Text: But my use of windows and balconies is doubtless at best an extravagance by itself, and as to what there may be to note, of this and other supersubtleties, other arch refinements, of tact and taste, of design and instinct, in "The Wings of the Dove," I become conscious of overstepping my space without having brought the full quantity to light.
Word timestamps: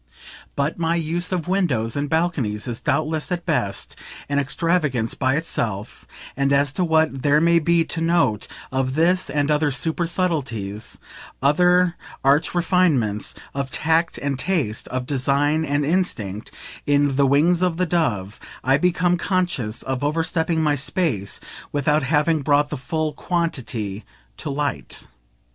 But 0.55 0.79
my 0.79 0.95
use 0.95 1.31
of 1.31 1.47
windows 1.47 1.95
and 1.95 2.09
balconies 2.09 2.67
is 2.67 2.81
doubtless 2.81 3.31
at 3.31 3.45
best 3.45 3.95
an 4.27 4.39
extravagance 4.39 5.13
by 5.13 5.35
itself, 5.35 6.07
and 6.35 6.51
as 6.51 6.73
to 6.73 6.83
what 6.83 7.21
there 7.21 7.39
may 7.39 7.59
be 7.59 7.85
to 7.85 8.01
note, 8.01 8.47
of 8.71 8.95
this 8.95 9.29
and 9.29 9.51
other 9.51 9.69
supersubtleties, 9.69 10.97
other 11.39 11.97
arch 12.23 12.55
refinements, 12.55 13.35
of 13.53 13.69
tact 13.69 14.17
and 14.17 14.39
taste, 14.39 14.87
of 14.87 15.05
design 15.05 15.63
and 15.63 15.85
instinct, 15.85 16.49
in 16.87 17.15
"The 17.15 17.27
Wings 17.27 17.61
of 17.61 17.77
the 17.77 17.85
Dove," 17.85 18.39
I 18.63 18.79
become 18.79 19.17
conscious 19.17 19.83
of 19.83 20.03
overstepping 20.03 20.63
my 20.63 20.73
space 20.73 21.39
without 21.71 22.01
having 22.01 22.41
brought 22.41 22.69
the 22.71 22.75
full 22.75 23.11
quantity 23.13 24.03
to 24.37 24.49
light. 24.49 25.05